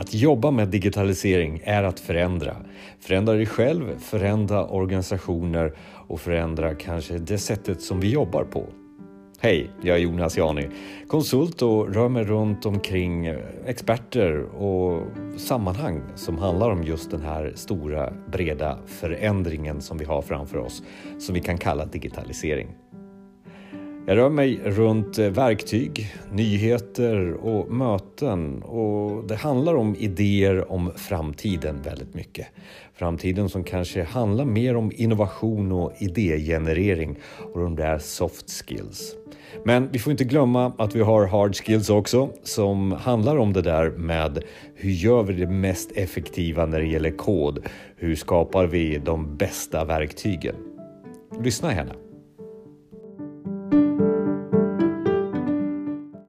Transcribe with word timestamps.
Att 0.00 0.14
jobba 0.14 0.50
med 0.50 0.68
digitalisering 0.68 1.60
är 1.64 1.82
att 1.82 2.00
förändra. 2.00 2.56
Förändra 3.00 3.34
dig 3.34 3.46
själv, 3.46 3.98
förändra 3.98 4.66
organisationer 4.66 5.72
och 6.08 6.20
förändra 6.20 6.74
kanske 6.74 7.18
det 7.18 7.38
sättet 7.38 7.82
som 7.82 8.00
vi 8.00 8.10
jobbar 8.10 8.44
på. 8.44 8.66
Hej, 9.40 9.70
jag 9.82 9.96
är 9.96 10.00
Jonas 10.00 10.36
Jani, 10.36 10.68
konsult 11.08 11.62
och 11.62 11.94
rör 11.94 12.08
mig 12.08 12.24
runt 12.24 12.66
omkring 12.66 13.26
eh, 13.26 13.38
experter 13.66 14.42
och 14.42 15.02
sammanhang 15.36 16.02
som 16.14 16.38
handlar 16.38 16.70
om 16.70 16.84
just 16.84 17.10
den 17.10 17.22
här 17.22 17.52
stora 17.56 18.12
breda 18.32 18.78
förändringen 18.86 19.80
som 19.80 19.98
vi 19.98 20.04
har 20.04 20.22
framför 20.22 20.58
oss 20.58 20.82
som 21.18 21.34
vi 21.34 21.40
kan 21.40 21.58
kalla 21.58 21.86
digitalisering. 21.86 22.68
Jag 24.10 24.16
rör 24.16 24.30
mig 24.30 24.60
runt 24.64 25.18
eh, 25.18 25.28
verktyg, 25.28 26.14
nyheter 26.32 27.32
och 27.32 27.72
möten 27.72 28.62
och 28.62 29.24
det 29.24 29.34
handlar 29.34 29.74
om 29.74 29.96
idéer 29.98 30.72
om 30.72 30.92
framtiden 30.96 31.82
väldigt 31.82 32.14
mycket. 32.14 32.46
Framtiden 32.94 33.48
som 33.48 33.64
kanske 33.64 34.02
handlar 34.02 34.44
mer 34.44 34.76
om 34.76 34.92
innovation 34.94 35.72
och 35.72 35.92
idégenerering 35.98 37.18
och 37.54 37.60
de 37.60 37.76
där 37.76 37.98
soft 37.98 38.50
skills. 38.50 39.14
Men 39.64 39.88
vi 39.92 39.98
får 39.98 40.10
inte 40.10 40.24
glömma 40.24 40.72
att 40.78 40.94
vi 40.94 41.00
har 41.00 41.26
hard 41.26 41.56
skills 41.56 41.90
också 41.90 42.28
som 42.42 42.92
handlar 42.92 43.36
om 43.36 43.52
det 43.52 43.62
där 43.62 43.90
med 43.90 44.42
hur 44.74 44.90
gör 44.90 45.22
vi 45.22 45.32
det 45.32 45.46
mest 45.46 45.92
effektiva 45.92 46.66
när 46.66 46.80
det 46.80 46.86
gäller 46.86 47.16
kod? 47.16 47.66
Hur 47.96 48.16
skapar 48.16 48.66
vi 48.66 48.98
de 48.98 49.36
bästa 49.36 49.84
verktygen? 49.84 50.54
Lyssna 51.42 51.74
gärna. 51.74 52.09